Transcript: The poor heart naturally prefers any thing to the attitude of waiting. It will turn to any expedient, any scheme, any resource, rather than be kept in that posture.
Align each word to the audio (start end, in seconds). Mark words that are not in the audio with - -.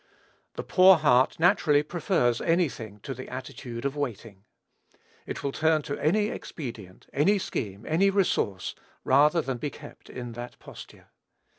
The 0.55 0.63
poor 0.63 0.95
heart 0.95 1.39
naturally 1.39 1.83
prefers 1.83 2.41
any 2.41 2.69
thing 2.69 3.01
to 3.01 3.13
the 3.13 3.29
attitude 3.29 3.85
of 3.85 3.95
waiting. 3.95 4.45
It 5.27 5.43
will 5.43 5.51
turn 5.51 5.83
to 5.83 5.99
any 5.99 6.29
expedient, 6.29 7.05
any 7.13 7.37
scheme, 7.37 7.85
any 7.85 8.09
resource, 8.09 8.73
rather 9.03 9.43
than 9.43 9.59
be 9.59 9.69
kept 9.69 10.09
in 10.09 10.31
that 10.31 10.57
posture. 10.57 11.09